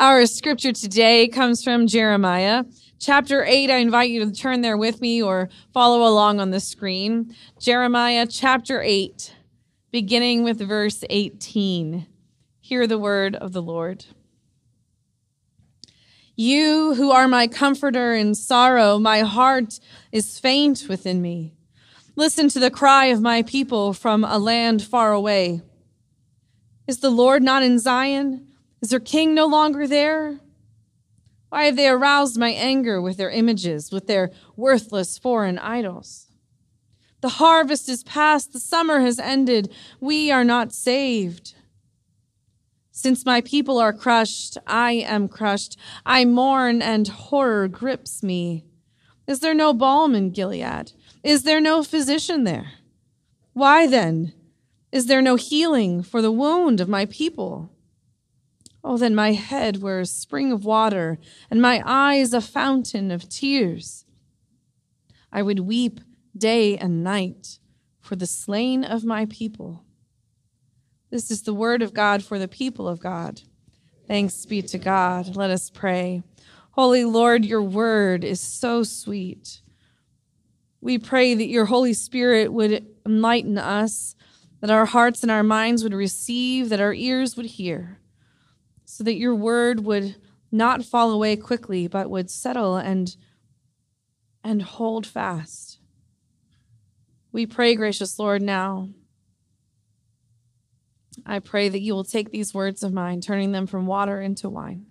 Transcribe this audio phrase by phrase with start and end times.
[0.00, 2.64] Our scripture today comes from Jeremiah.
[2.98, 6.58] Chapter 8, I invite you to turn there with me or follow along on the
[6.58, 7.36] screen.
[7.58, 9.34] Jeremiah chapter 8,
[9.90, 12.06] beginning with verse 18.
[12.60, 14.06] Hear the word of the Lord.
[16.34, 19.80] You who are my comforter in sorrow, my heart
[20.12, 21.52] is faint within me.
[22.16, 25.60] Listen to the cry of my people from a land far away.
[26.86, 28.46] Is the Lord not in Zion?
[28.82, 30.40] Is their king no longer there?
[31.50, 36.28] Why have they aroused my anger with their images, with their worthless foreign idols?
[37.20, 39.72] The harvest is past, the summer has ended.
[40.00, 41.54] We are not saved.
[42.92, 45.76] Since my people are crushed, I am crushed.
[46.06, 48.64] I mourn and horror grips me.
[49.26, 50.92] Is there no balm in Gilead?
[51.22, 52.72] Is there no physician there?
[53.52, 54.32] Why then
[54.92, 57.70] is there no healing for the wound of my people?
[58.82, 61.18] Oh, then my head were a spring of water,
[61.50, 64.04] and my eyes a fountain of tears.
[65.32, 66.00] I would weep
[66.36, 67.58] day and night
[68.00, 69.84] for the slain of my people.
[71.10, 73.42] This is the word of God for the people of God.
[74.06, 75.36] Thanks be to God.
[75.36, 76.22] Let us pray.
[76.72, 79.60] Holy Lord, your word is so sweet.
[80.80, 84.16] We pray that your Holy Spirit would enlighten us,
[84.60, 88.00] that our hearts and our minds would receive, that our ears would hear
[88.90, 90.16] so that your word would
[90.50, 93.14] not fall away quickly, but would settle and,
[94.42, 95.78] and hold fast.
[97.30, 98.88] We pray, gracious Lord, now.
[101.24, 104.50] I pray that you will take these words of mine, turning them from water into
[104.50, 104.86] wine.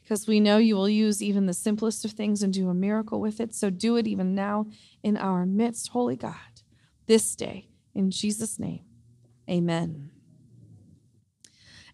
[0.00, 3.20] Because we know you will use even the simplest of things and do a miracle
[3.20, 3.56] with it.
[3.56, 4.66] So do it even now
[5.02, 6.62] in our midst, Holy God,
[7.06, 7.70] this day.
[7.92, 8.84] In Jesus' name,
[9.50, 10.11] amen.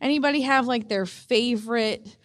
[0.01, 2.17] Anybody have like their favorite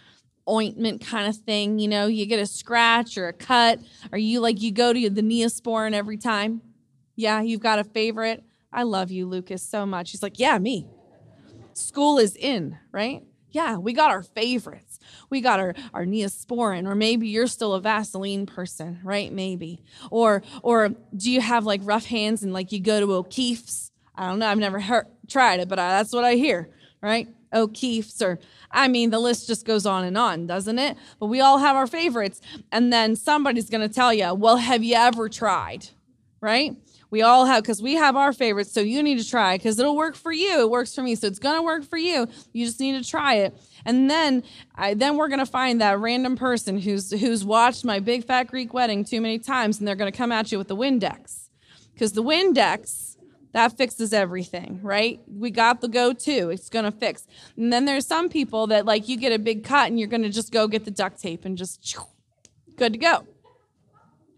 [0.48, 1.80] ointment kind of thing?
[1.80, 3.80] You know, you get a scratch or a cut,
[4.12, 6.62] or you like you go to the Neosporin every time?
[7.16, 8.44] Yeah, you've got a favorite.
[8.72, 10.12] I love you, Lucas, so much.
[10.12, 10.88] He's like, yeah, me.
[11.74, 13.24] School is in, right?
[13.52, 15.00] Yeah, we got our favorites.
[15.30, 19.31] We got our, our Neosporin, or maybe you're still a Vaseline person, right?
[19.31, 19.84] Maybe.
[20.09, 23.92] Or or do you have like rough hands and like you go to O'Keeffe's?
[24.16, 24.47] I don't know.
[24.47, 26.70] I've never heard, tried it, but I, that's what I hear,
[27.02, 27.28] right?
[27.53, 28.40] O'Keeffe's, or
[28.72, 30.97] I mean, the list just goes on and on, doesn't it?
[31.19, 32.41] But we all have our favorites.
[32.72, 35.88] And then somebody's going to tell you, well, have you ever tried?
[36.41, 36.75] Right?
[37.09, 38.72] We all have, because we have our favorites.
[38.72, 40.62] So you need to try because it'll work for you.
[40.62, 41.14] It works for me.
[41.14, 42.28] So it's going to work for you.
[42.53, 43.56] You just need to try it.
[43.85, 44.44] And then,
[44.74, 48.47] I, then we're going to find that random person who's, who's watched my big fat
[48.47, 51.50] Greek wedding too many times and they're going to come at you with the Windex.
[51.94, 53.12] Because the Windex
[53.53, 55.22] that fixes everything, right?
[55.28, 56.50] We got the go to.
[56.50, 57.25] It's going to fix.
[57.56, 60.24] And then there's some people that like you get a big cut and you're going
[60.24, 61.97] to just go get the duct tape and just
[62.75, 63.25] good to go.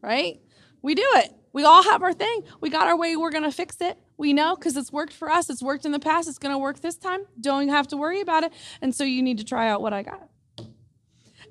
[0.02, 0.40] Right?
[0.82, 1.34] We do it.
[1.54, 2.44] We all have our thing.
[2.60, 3.16] We got our way.
[3.16, 3.98] We're going to fix it.
[4.18, 5.50] We know because it's worked for us.
[5.50, 6.28] It's worked in the past.
[6.28, 7.22] It's going to work this time.
[7.40, 8.52] Don't have to worry about it.
[8.82, 10.30] And so you need to try out what I got.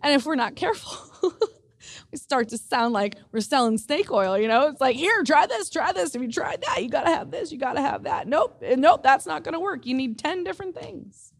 [0.02, 1.32] And if we're not careful,
[2.12, 4.68] we start to sound like we're selling snake oil, you know?
[4.68, 6.14] It's like, here, try this, try this.
[6.14, 8.28] If you tried that, you got to have this, you got to have that.
[8.28, 9.86] Nope, nope, that's not to work.
[9.86, 11.32] You need 10 different things.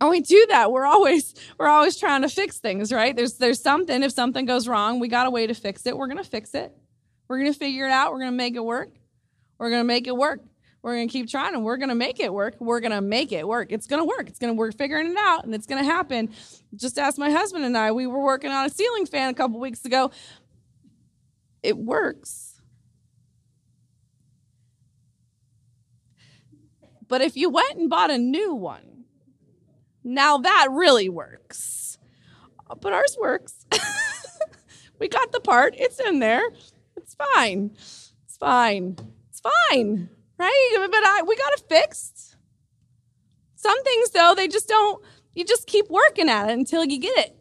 [0.00, 0.72] And we do that.
[0.72, 3.14] We're always we're always trying to fix things, right?
[3.14, 4.02] There's there's something.
[4.02, 5.96] If something goes wrong, we got a way to fix it.
[5.96, 6.74] We're gonna fix it.
[7.28, 8.12] We're gonna figure it out.
[8.12, 8.90] We're gonna make it work.
[9.58, 10.40] We're gonna make it work.
[10.82, 12.56] We're going to keep trying and we're going to make it work.
[12.58, 13.70] We're going to make it work.
[13.70, 14.28] It's going to work.
[14.28, 16.30] It's going to work figuring it out and it's going to happen.
[16.74, 17.92] Just ask my husband and I.
[17.92, 20.10] We were working on a ceiling fan a couple weeks ago.
[21.62, 22.62] It works.
[27.08, 29.04] But if you went and bought a new one,
[30.02, 31.98] now that really works.
[32.70, 33.66] Uh, but ours works.
[34.98, 36.44] we got the part, it's in there.
[36.96, 37.72] It's fine.
[37.74, 38.96] It's fine.
[39.28, 40.08] It's fine
[40.40, 40.88] right?
[40.90, 42.36] But I, we got it fixed.
[43.56, 45.04] Some things, though, they just don't,
[45.34, 47.36] you just keep working at it until you get it.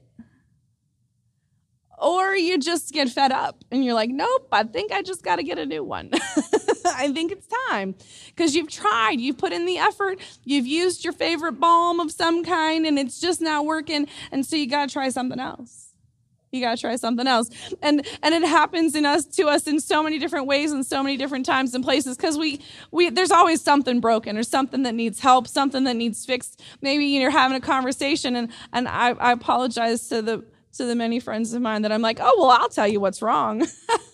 [1.97, 5.37] Or you just get fed up and you're like, nope, I think I just got
[5.37, 6.11] to get a new one.
[6.85, 7.95] I think it's time
[8.27, 12.43] because you've tried, you've put in the effort, you've used your favorite balm of some
[12.43, 14.07] kind, and it's just not working.
[14.31, 15.88] And so you got to try something else.
[16.51, 17.49] You got to try something else.
[17.81, 21.03] And and it happens in us to us in so many different ways and so
[21.03, 22.61] many different times and places cuz we
[22.91, 26.61] we there's always something broken or something that needs help, something that needs fixed.
[26.81, 30.43] Maybe you're having a conversation and and I, I apologize to the
[30.73, 33.21] to the many friends of mine that I'm like, "Oh, well, I'll tell you what's
[33.21, 33.65] wrong."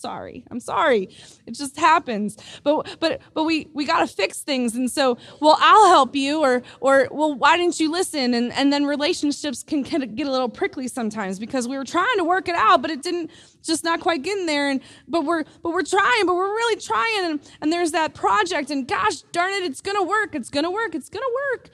[0.00, 0.44] sorry.
[0.50, 1.10] I'm sorry.
[1.46, 2.36] It just happens.
[2.62, 4.74] But but but we we got to fix things.
[4.74, 8.34] And so, well, I'll help you or or well, why didn't you listen?
[8.34, 11.84] And and then relationships can kind of get a little prickly sometimes because we were
[11.84, 13.30] trying to work it out, but it didn't
[13.62, 17.24] just not quite getting there and but we're but we're trying, but we're really trying
[17.24, 20.34] and and there's that project and gosh darn it, it's to work.
[20.34, 20.94] It's to work.
[20.94, 21.70] It's to work.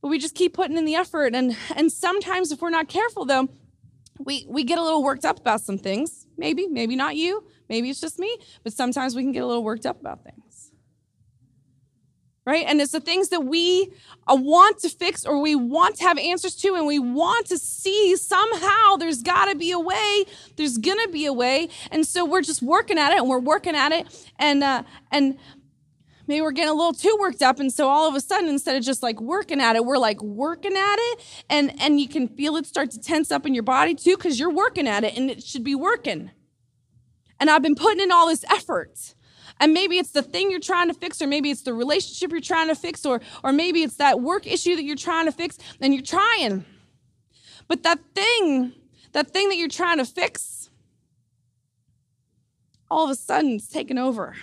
[0.00, 3.24] But we just keep putting in the effort and and sometimes if we're not careful
[3.24, 3.48] though,
[4.18, 6.21] we we get a little worked up about some things.
[6.36, 7.44] Maybe, maybe not you.
[7.68, 10.70] Maybe it's just me, but sometimes we can get a little worked up about things.
[12.44, 12.64] Right?
[12.66, 13.92] And it's the things that we
[14.26, 17.58] uh, want to fix or we want to have answers to and we want to
[17.58, 20.24] see somehow there's got to be a way.
[20.56, 21.68] There's going to be a way.
[21.92, 24.82] And so we're just working at it and we're working at it and uh
[25.12, 25.38] and
[26.26, 28.76] maybe we're getting a little too worked up and so all of a sudden instead
[28.76, 32.28] of just like working at it we're like working at it and and you can
[32.28, 35.16] feel it start to tense up in your body too because you're working at it
[35.16, 36.30] and it should be working.
[37.40, 39.14] And i've been putting in all this effort.
[39.60, 42.40] And maybe it's the thing you're trying to fix or maybe it's the relationship you're
[42.40, 45.58] trying to fix or or maybe it's that work issue that you're trying to fix
[45.80, 46.64] and you're trying.
[47.68, 48.72] But that thing
[49.12, 50.70] that thing that you're trying to fix
[52.90, 54.34] all of a sudden it's taken over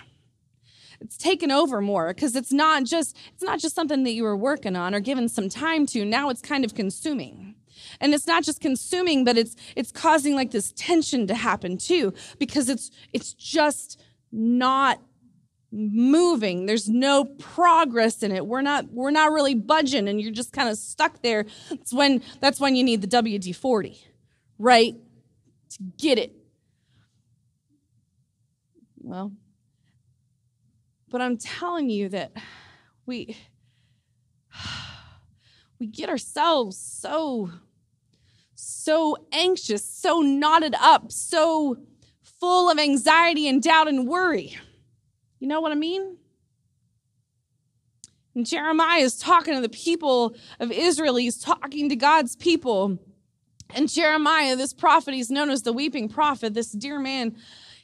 [1.02, 4.38] it's taken over more because it's not just it's not just something that you were
[4.38, 6.06] working on or given some time to.
[6.06, 7.56] Now it's kind of consuming.
[8.02, 12.14] And it's not just consuming but it's it's causing like this tension to happen too
[12.38, 14.02] because it's it's just
[14.32, 15.02] not
[15.72, 16.66] moving.
[16.66, 18.46] There's no progress in it.
[18.46, 21.46] We're not we're not really budging and you're just kind of stuck there.
[21.72, 23.98] It's when that's when you need the wd-40
[24.62, 24.94] right?
[25.70, 26.34] To get it.
[28.98, 29.32] Well
[31.10, 32.32] but I'm telling you that
[33.06, 33.38] we
[35.80, 37.50] we get ourselves so
[38.56, 41.78] so anxious, so knotted up, so
[42.40, 44.58] full of anxiety and doubt and worry.
[45.40, 46.18] You know what I mean?
[48.36, 51.16] And Jeremiah is talking to the people of Israel.
[51.16, 53.00] He's talking to God's people.
[53.74, 57.36] And Jeremiah, this prophet, he's known as the weeping prophet, this dear man,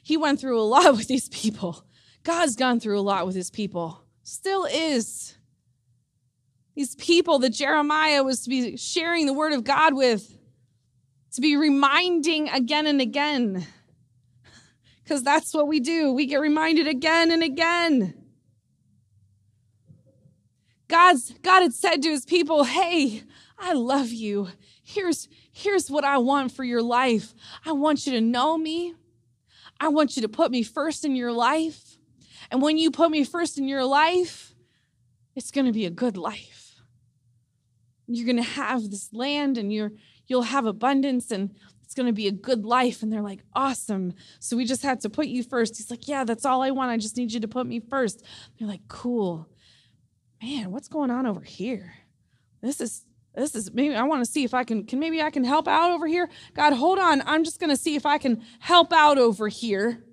[0.02, 1.85] he went through a lot with these people.
[2.26, 5.36] God's gone through a lot with his people, still is.
[6.74, 10.36] These people that Jeremiah was to be sharing the word of God with,
[11.34, 13.64] to be reminding again and again.
[15.04, 16.12] Because that's what we do.
[16.12, 18.14] We get reminded again and again.
[20.88, 23.22] God's, God had said to his people, Hey,
[23.56, 24.48] I love you.
[24.82, 27.34] Here's, here's what I want for your life.
[27.64, 28.96] I want you to know me.
[29.78, 31.85] I want you to put me first in your life.
[32.50, 34.54] And when you put me first in your life,
[35.34, 36.80] it's going to be a good life.
[38.06, 39.92] You're going to have this land and you're
[40.26, 41.54] you'll have abundance and
[41.84, 43.02] it's going to be a good life.
[43.02, 44.14] And they're like awesome.
[44.38, 45.76] So we just had to put you first.
[45.76, 46.90] He's like yeah that's all i want.
[46.90, 48.24] I just need you to put me first.
[48.58, 49.48] They're like cool.
[50.42, 51.94] Man what's going on over here?
[52.62, 53.04] This is
[53.34, 55.68] this is maybe i want to see if i can can maybe i can help
[55.68, 56.30] out over here?
[56.54, 57.22] God hold on.
[57.26, 60.04] I'm just going to see if i can help out over here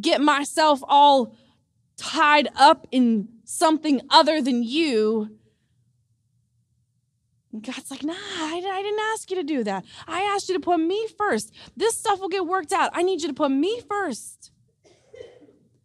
[0.00, 1.34] get myself all
[1.96, 5.36] tied up in something other than you.
[7.52, 9.84] And God's like, nah, I, I, didn't ask you to do that.
[10.06, 11.52] I asked you to put me first.
[11.76, 12.90] This stuff will get worked out.
[12.94, 14.52] I need you to put me first.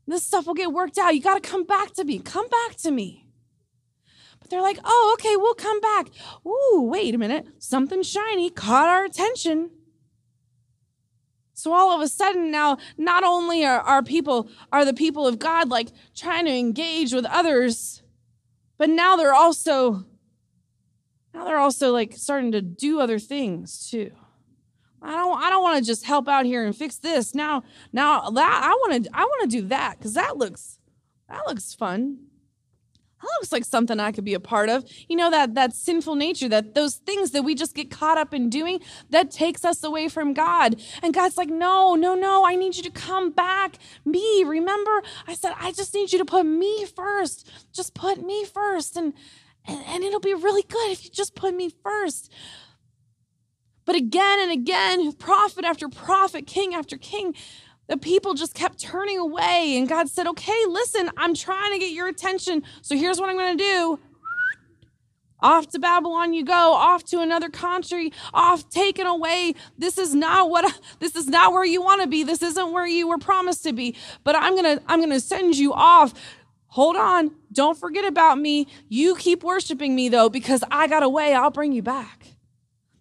[0.07, 1.15] This stuff will get worked out.
[1.15, 2.19] You got to come back to me.
[2.19, 3.25] Come back to me.
[4.39, 6.09] But they're like, oh, okay, we'll come back.
[6.45, 7.47] Ooh, wait a minute.
[7.57, 9.71] Something shiny caught our attention.
[11.55, 15.39] So all of a sudden now, not only are our people, are the people of
[15.39, 18.03] God like trying to engage with others,
[18.77, 20.05] but now they're also,
[21.33, 24.11] now they're also like starting to do other things too.
[25.01, 27.33] I don't, I don't want to just help out here and fix this.
[27.33, 30.79] Now, now that I want to, I want to do that because that looks,
[31.29, 32.17] that looks fun
[33.23, 34.83] Oh, that looks like something I could be a part of.
[35.07, 38.33] You know, that that sinful nature, that those things that we just get caught up
[38.33, 38.79] in doing,
[39.09, 40.81] that takes us away from God.
[41.01, 43.77] And God's like, no, no, no, I need you to come back.
[44.05, 45.01] Me, remember?
[45.27, 47.49] I said, I just need you to put me first.
[47.73, 48.97] Just put me first.
[48.97, 49.13] And
[49.67, 52.31] and, and it'll be really good if you just put me first.
[53.85, 57.35] But again and again, prophet after prophet, king after king,
[57.87, 59.77] the people just kept turning away.
[59.77, 62.63] And God said, Okay, listen, I'm trying to get your attention.
[62.81, 63.99] So here's what I'm going to do.
[65.41, 69.53] Off to Babylon you go, off to another country, off taken away.
[69.77, 72.23] This is not what this is not where you want to be.
[72.23, 73.95] This isn't where you were promised to be.
[74.23, 76.13] But I'm going to I'm going to send you off.
[76.67, 77.31] Hold on.
[77.51, 78.67] Don't forget about me.
[78.89, 81.33] You keep worshiping me though because I got a way.
[81.35, 82.34] I'll bring you back.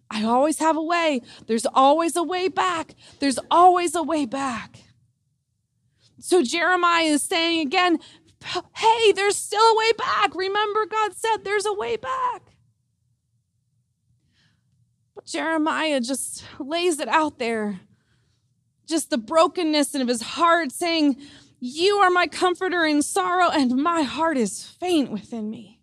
[0.09, 1.21] I always have a way.
[1.47, 2.95] There's always a way back.
[3.19, 4.79] There's always a way back.
[6.19, 7.99] So Jeremiah is saying again,
[8.75, 10.35] hey, there's still a way back.
[10.35, 12.41] Remember, God said there's a way back.
[15.15, 17.79] But Jeremiah just lays it out there.
[18.87, 21.17] Just the brokenness of his heart, saying,
[21.59, 25.74] You are my comforter in sorrow, and my heart is faint within me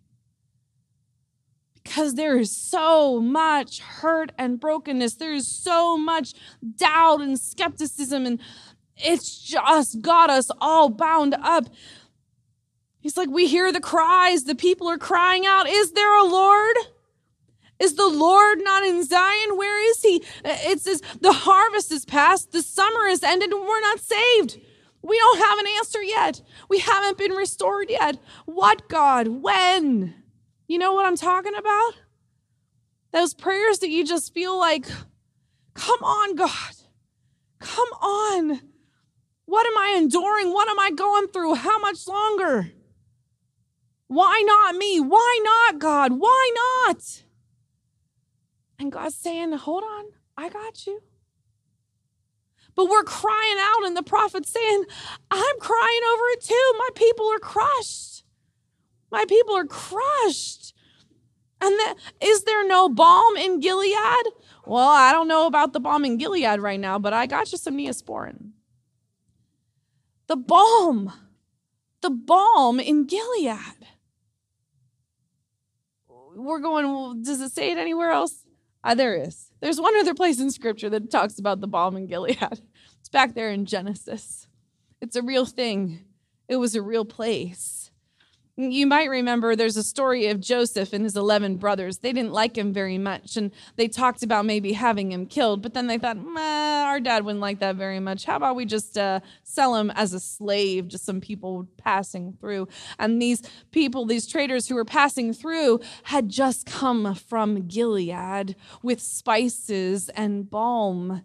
[1.83, 5.15] because there is so much hurt and brokenness.
[5.15, 6.33] There is so much
[6.77, 8.39] doubt and skepticism, and
[8.97, 11.65] it's just got us all bound up.
[12.99, 14.45] He's like, We hear the cries.
[14.45, 16.75] The people are crying out, Is there a Lord?
[17.79, 19.57] Is the Lord not in Zion?
[19.57, 20.23] Where is he?
[20.45, 24.59] It says, The harvest is past, the summer is ended, and we're not saved.
[25.01, 26.41] We don't have an answer yet.
[26.69, 28.17] We haven't been restored yet.
[28.45, 29.27] What God?
[29.27, 30.22] When?
[30.73, 31.91] You know what I'm talking about?
[33.11, 34.87] Those prayers that you just feel like,
[35.75, 36.75] come on, God.
[37.59, 38.59] Come on.
[39.45, 40.51] What am I enduring?
[40.51, 41.53] What am I going through?
[41.53, 42.71] How much longer?
[44.07, 44.99] Why not me?
[44.99, 46.13] Why not, God?
[46.13, 46.51] Why
[46.87, 47.21] not?
[48.79, 51.03] And God's saying, hold on, I got you.
[52.73, 54.85] But we're crying out, and the prophet's saying,
[55.29, 56.73] I'm crying over it too.
[56.79, 58.12] My people are crushed.
[59.13, 60.73] My people are crushed.
[61.61, 64.25] And the, is there no balm in Gilead?
[64.65, 67.59] Well, I don't know about the balm in Gilead right now, but I got you
[67.59, 68.53] some neosporin.
[70.25, 71.13] The balm,
[72.01, 73.87] the balm in Gilead.
[76.35, 78.47] We're going, well, does it say it anywhere else?
[78.83, 79.51] Uh, there is.
[79.59, 82.39] There's one other place in scripture that talks about the balm in Gilead.
[82.99, 84.47] It's back there in Genesis.
[85.01, 86.05] It's a real thing,
[86.47, 87.82] it was a real place.
[88.55, 91.97] You might remember there's a story of Joseph and his 11 brothers.
[91.97, 95.73] They didn't like him very much, and they talked about maybe having him killed, but
[95.73, 98.25] then they thought, our dad wouldn't like that very much.
[98.25, 102.67] How about we just uh, sell him as a slave to some people passing through?
[102.99, 103.41] And these
[103.71, 110.47] people, these traders who were passing through, had just come from Gilead with spices and
[110.47, 111.23] balm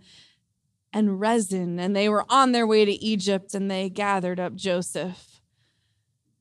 [0.95, 5.28] and resin, and they were on their way to Egypt, and they gathered up Joseph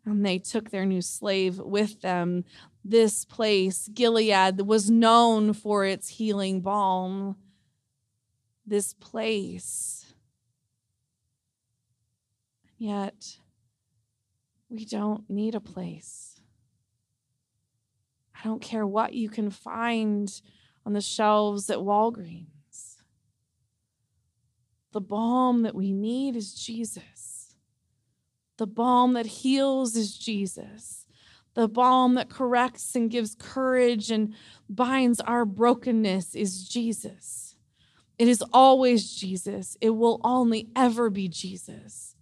[0.08, 2.46] and they took their new slave with them.
[2.84, 7.36] This place, Gilead, was known for its healing balm.
[8.66, 10.06] This place.
[12.78, 13.38] Yet,
[14.70, 16.40] we don't need a place.
[18.34, 20.42] I don't care what you can find
[20.86, 23.02] on the shelves at Walgreens.
[24.94, 27.37] The balm that we need is Jesus.
[28.58, 31.06] The balm that heals is Jesus.
[31.54, 34.34] The balm that corrects and gives courage and
[34.70, 37.56] binds our brokenness is Jesus.
[38.18, 39.78] It is always Jesus.
[39.80, 42.16] It will only ever be Jesus.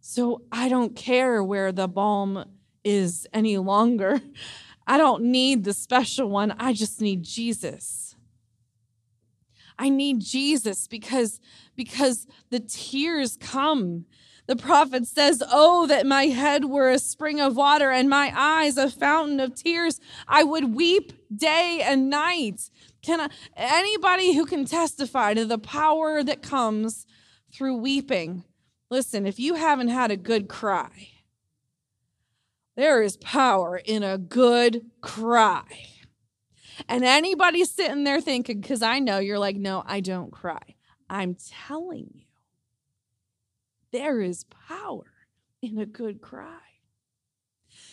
[0.00, 2.44] So I don't care where the balm
[2.84, 4.20] is any longer.
[4.86, 6.52] I don't need the special one.
[6.58, 8.14] I just need Jesus.
[9.78, 11.40] I need Jesus because
[11.74, 14.06] because the tears come
[14.46, 18.76] the prophet says, Oh, that my head were a spring of water and my eyes
[18.76, 20.00] a fountain of tears.
[20.28, 22.70] I would weep day and night.
[23.02, 27.06] Can I, anybody who can testify to the power that comes
[27.52, 28.44] through weeping?
[28.90, 31.08] Listen, if you haven't had a good cry,
[32.76, 35.64] there is power in a good cry.
[36.88, 40.76] And anybody sitting there thinking, because I know you're like, no, I don't cry.
[41.08, 41.36] I'm
[41.66, 42.25] telling you
[43.92, 45.04] there is power
[45.62, 46.58] in a good cry.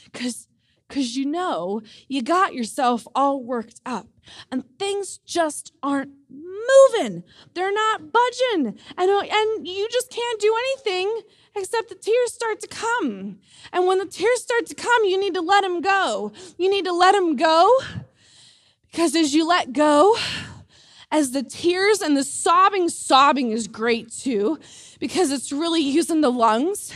[0.05, 0.47] Because
[0.87, 4.07] because you know you got yourself all worked up
[4.51, 7.23] and things just aren't moving.
[7.55, 8.77] They're not budging.
[8.97, 11.21] And, uh, and you just can't do anything
[11.55, 13.39] except the tears start to come.
[13.71, 16.31] And when the tears start to come, you need to let them go.
[16.57, 17.71] You need to let them go
[18.91, 20.15] because as you let go,
[21.13, 24.59] as the tears and the sobbing, sobbing is great too
[24.99, 26.91] because it's really using the lungs.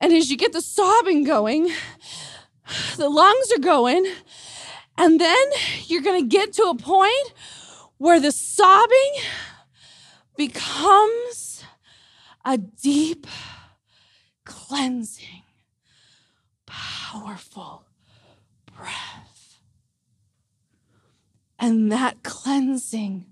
[0.00, 1.70] And as you get the sobbing going,
[2.96, 4.04] the lungs are going.
[4.98, 5.46] And then
[5.84, 7.32] you're going to get to a point
[7.98, 9.14] where the sobbing
[10.36, 11.62] becomes
[12.44, 13.28] a deep,
[14.44, 15.44] cleansing,
[16.66, 17.84] powerful
[18.76, 19.60] breath.
[21.60, 23.26] And that cleansing,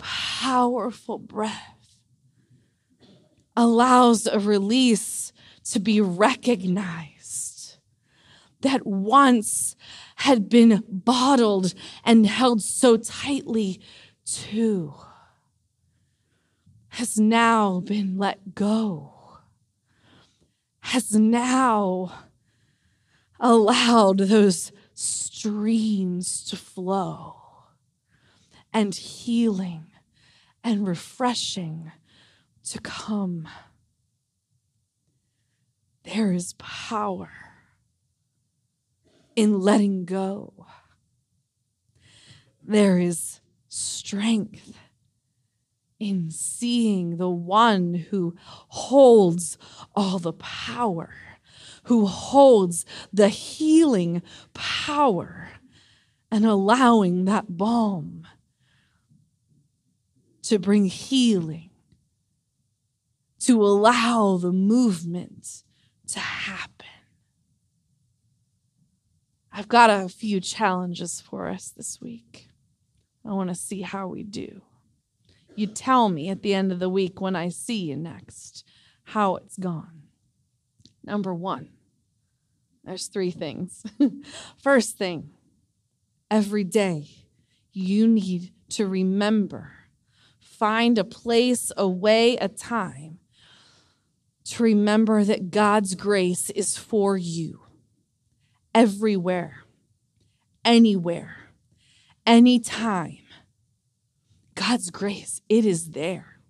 [0.00, 1.98] powerful breath
[3.56, 5.32] allows a release
[5.64, 7.76] to be recognized.
[8.62, 9.74] that once
[10.16, 11.72] had been bottled
[12.04, 13.80] and held so tightly
[14.26, 14.92] too
[16.90, 19.38] has now been let go,
[20.80, 22.12] has now
[23.38, 27.36] allowed those streams to flow
[28.72, 29.89] and healing
[30.62, 31.92] and refreshing
[32.64, 33.48] to come.
[36.04, 37.30] There is power
[39.36, 40.66] in letting go.
[42.62, 44.74] There is strength
[45.98, 48.34] in seeing the one who
[48.68, 49.58] holds
[49.94, 51.10] all the power,
[51.84, 54.22] who holds the healing
[54.54, 55.50] power,
[56.30, 58.26] and allowing that balm
[60.50, 61.70] to bring healing,
[63.38, 65.62] to allow the movement
[66.08, 66.88] to happen.
[69.52, 72.48] I've got a few challenges for us this week.
[73.24, 74.62] I want to see how we do.
[75.54, 78.66] You tell me at the end of the week when I see you next
[79.04, 80.02] how it's gone.
[81.04, 81.68] Number one,
[82.82, 83.84] there's three things.
[84.60, 85.30] First thing,
[86.28, 87.06] every day
[87.72, 89.74] you need to remember,
[90.60, 93.18] find a place, a way, a time
[94.44, 97.62] to remember that God's grace is for you
[98.74, 99.64] everywhere,
[100.62, 101.50] anywhere,
[102.26, 103.20] anytime.
[104.54, 106.40] God's grace, it is there.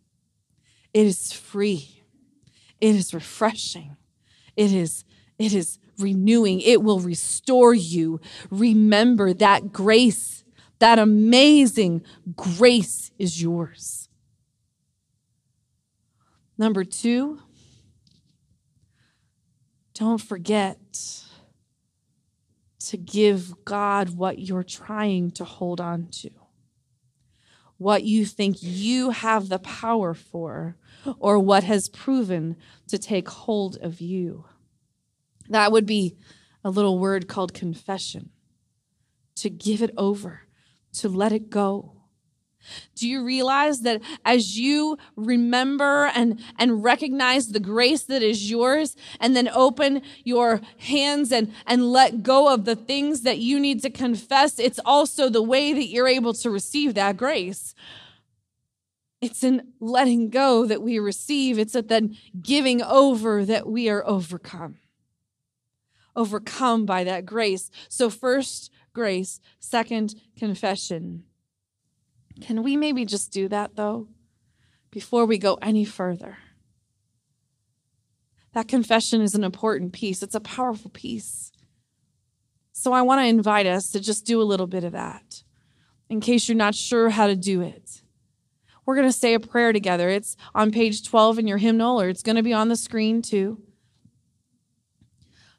[0.92, 2.02] It is free.
[2.80, 3.96] It is refreshing.
[4.56, 5.04] It is
[5.38, 6.60] it is renewing.
[6.60, 8.20] It will restore you.
[8.50, 10.42] Remember that grace,
[10.80, 12.02] that amazing
[12.34, 13.99] grace is yours.
[16.60, 17.40] Number 2,
[19.94, 20.78] don't forget
[22.80, 26.28] to give God what you're trying to hold on to,
[27.78, 30.76] what you think you have the power for,
[31.18, 32.56] or what has proven
[32.88, 34.44] to take hold of you.
[35.48, 36.18] That would be
[36.62, 38.32] a little word called confession.
[39.36, 40.42] To give it over,
[40.92, 41.99] to let it go
[42.94, 48.96] do you realize that as you remember and, and recognize the grace that is yours
[49.18, 53.82] and then open your hands and, and let go of the things that you need
[53.82, 57.74] to confess, it's also the way that you're able to receive that grace.
[59.20, 61.58] It's in letting go that we receive.
[61.58, 64.76] It's at then giving over that we are overcome.
[66.16, 67.70] Overcome by that grace.
[67.88, 69.40] So first, grace.
[69.58, 71.24] Second, confession.
[72.40, 74.08] Can we maybe just do that though
[74.90, 76.38] before we go any further?
[78.52, 81.52] That confession is an important piece, it's a powerful piece.
[82.72, 85.42] So I want to invite us to just do a little bit of that
[86.08, 88.02] in case you're not sure how to do it.
[88.84, 90.08] We're going to say a prayer together.
[90.08, 93.22] It's on page 12 in your hymnal, or it's going to be on the screen
[93.22, 93.62] too.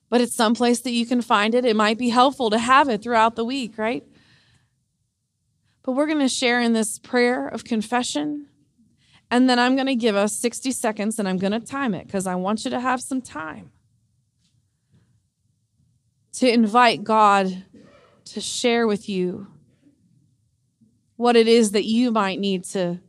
[0.10, 1.64] But it's someplace that you can find it.
[1.64, 4.04] It might be helpful to have it throughout the week, right?
[5.84, 8.48] But we're going to share in this prayer of confession.
[9.30, 12.06] And then I'm going to give us 60 seconds and I'm going to time it
[12.06, 13.72] because I want you to have some time
[16.34, 17.66] to invite God
[18.26, 19.48] to share with you
[21.16, 23.00] what it is that you might need to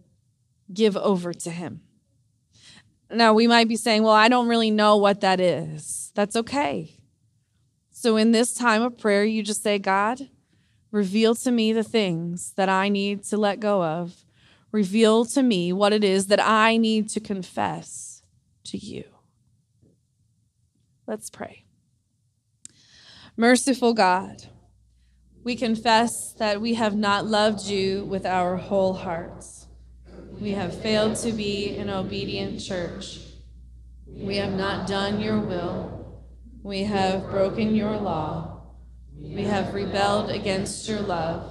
[0.72, 1.80] give over to Him.
[3.10, 6.12] Now, we might be saying, well, I don't really know what that is.
[6.14, 6.98] That's okay.
[7.90, 10.28] So, in this time of prayer, you just say, God,
[10.92, 14.24] Reveal to me the things that I need to let go of.
[14.70, 18.22] Reveal to me what it is that I need to confess
[18.64, 19.04] to you.
[21.06, 21.64] Let's pray.
[23.36, 24.44] Merciful God,
[25.42, 29.66] we confess that we have not loved you with our whole hearts.
[30.38, 33.20] We have failed to be an obedient church.
[34.06, 36.22] We have not done your will.
[36.62, 38.51] We have broken your law.
[39.22, 41.48] We have rebelled against your love.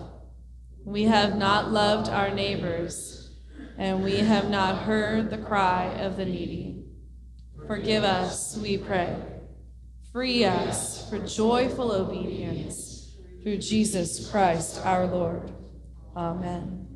[0.85, 3.31] We have not loved our neighbors,
[3.77, 6.85] and we have not heard the cry of the needy.
[7.67, 9.15] Forgive us, we pray.
[10.11, 15.51] Free us for joyful obedience through Jesus Christ our Lord.
[16.15, 16.90] Amen.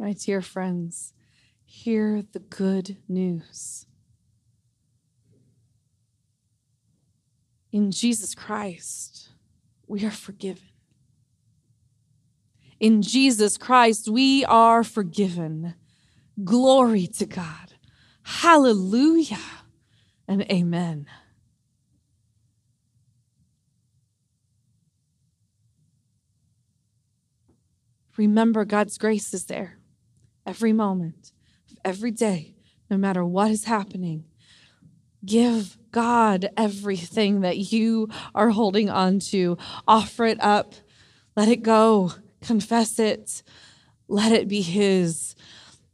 [0.00, 1.12] My dear friends,
[1.62, 3.84] hear the good news.
[7.70, 9.28] In Jesus Christ,
[9.86, 10.70] we are forgiven.
[12.80, 15.74] In Jesus Christ, we are forgiven.
[16.42, 17.74] Glory to God.
[18.22, 19.36] Hallelujah
[20.26, 21.08] and amen.
[28.16, 29.79] Remember, God's grace is there
[30.50, 31.30] every moment,
[31.84, 32.56] every day,
[32.90, 34.24] no matter what is happening.
[35.24, 39.56] Give God everything that you are holding on to.
[39.86, 40.74] Offer it up.
[41.36, 42.14] Let it go.
[42.42, 43.44] Confess it.
[44.08, 45.36] Let it be His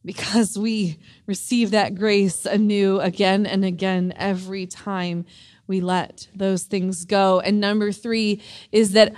[0.06, 5.26] because we receive that grace anew again and again every time
[5.66, 7.40] we let those things go.
[7.40, 8.40] And number three
[8.72, 9.12] is that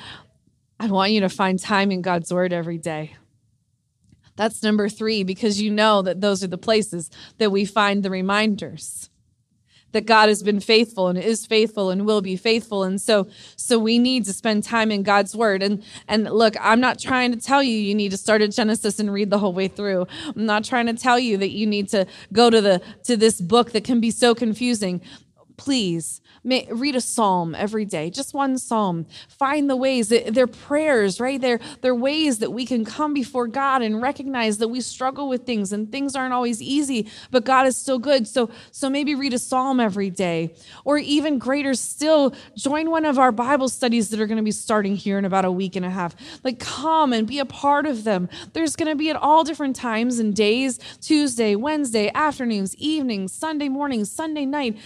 [0.80, 3.14] I want you to find time in God's Word every day.
[4.38, 8.10] That's number three, because you know that those are the places that we find the
[8.10, 9.10] reminders
[9.92, 12.84] that God has been faithful and is faithful and will be faithful.
[12.84, 15.62] And so, so we need to spend time in God's word.
[15.62, 19.00] And, and look, I'm not trying to tell you you need to start at Genesis
[19.00, 20.06] and read the whole way through.
[20.24, 23.40] I'm not trying to tell you that you need to go to the, to this
[23.40, 25.00] book that can be so confusing.
[25.58, 29.06] Please May, read a psalm every day, just one psalm.
[29.28, 31.40] Find the ways that they're prayers, right?
[31.40, 35.44] They're, they're ways that we can come before God and recognize that we struggle with
[35.44, 38.26] things and things aren't always easy, but God is still good.
[38.26, 40.54] So, so maybe read a psalm every day.
[40.84, 44.50] Or even greater still, join one of our Bible studies that are going to be
[44.50, 46.14] starting here in about a week and a half.
[46.44, 48.28] Like, come and be a part of them.
[48.52, 53.68] There's going to be at all different times and days Tuesday, Wednesday, afternoons, evenings, Sunday
[53.68, 54.78] mornings, Sunday night,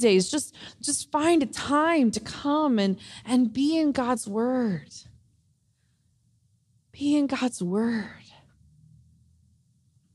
[0.00, 0.30] Thursdays.
[0.30, 4.88] Just just find a time to come and, and be in God's word.
[6.92, 8.06] Be in God's word.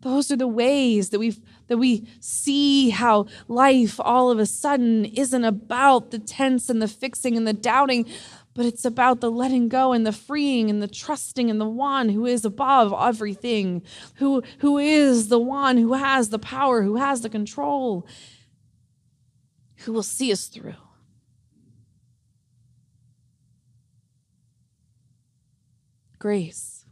[0.02, 1.36] Those are the ways that we
[1.68, 6.88] that we see how life all of a sudden isn't about the tense and the
[6.88, 8.06] fixing and the doubting,
[8.54, 12.10] but it's about the letting go and the freeing and the trusting in the one
[12.10, 13.82] who is above everything,
[14.16, 18.06] who, who is the one who has the power, who has the control
[19.86, 20.74] who will see us through.
[26.18, 26.86] Grace,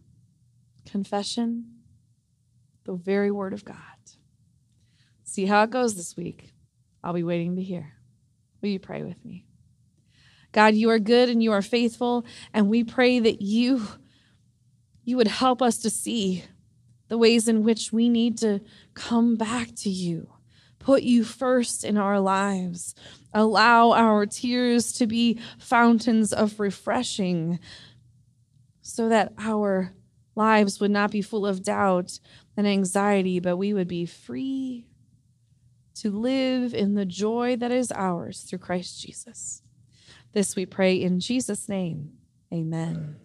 [0.85, 1.79] confession,
[2.83, 3.77] the very word of God.
[5.23, 6.53] See how it goes this week.
[7.03, 7.93] I'll be waiting to hear.
[8.61, 9.47] Will you pray with me?
[10.51, 13.87] God, you are good and you are faithful, and we pray that you
[15.03, 16.43] you would help us to see
[17.07, 18.61] the ways in which we need to
[18.93, 20.32] come back to you
[20.83, 22.93] put you first in our lives.
[23.33, 27.59] Allow our tears to be fountains of refreshing
[28.81, 29.93] so that our
[30.35, 32.19] lives would not be full of doubt
[32.57, 34.85] and anxiety, but we would be free
[35.95, 39.61] to live in the joy that is ours through Christ Jesus.
[40.33, 42.13] This we pray in Jesus' name.
[42.51, 43.22] Amen.